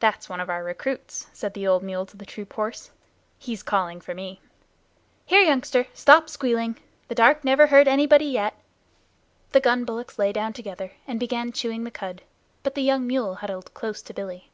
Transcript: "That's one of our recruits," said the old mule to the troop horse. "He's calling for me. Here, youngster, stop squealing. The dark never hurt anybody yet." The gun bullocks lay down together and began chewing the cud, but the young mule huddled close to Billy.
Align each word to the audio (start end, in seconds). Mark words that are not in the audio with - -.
"That's 0.00 0.30
one 0.30 0.40
of 0.40 0.48
our 0.48 0.64
recruits," 0.64 1.26
said 1.34 1.52
the 1.52 1.66
old 1.66 1.82
mule 1.82 2.06
to 2.06 2.16
the 2.16 2.24
troop 2.24 2.54
horse. 2.54 2.90
"He's 3.38 3.62
calling 3.62 4.00
for 4.00 4.14
me. 4.14 4.40
Here, 5.26 5.42
youngster, 5.42 5.86
stop 5.92 6.30
squealing. 6.30 6.78
The 7.08 7.14
dark 7.14 7.44
never 7.44 7.66
hurt 7.66 7.86
anybody 7.86 8.24
yet." 8.24 8.54
The 9.52 9.60
gun 9.60 9.84
bullocks 9.84 10.18
lay 10.18 10.32
down 10.32 10.54
together 10.54 10.92
and 11.06 11.20
began 11.20 11.52
chewing 11.52 11.84
the 11.84 11.90
cud, 11.90 12.22
but 12.62 12.74
the 12.74 12.80
young 12.80 13.06
mule 13.06 13.34
huddled 13.34 13.74
close 13.74 14.00
to 14.04 14.14
Billy. 14.14 14.50